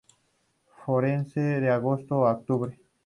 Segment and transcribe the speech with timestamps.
[0.83, 2.79] Florece de agosto a octubre.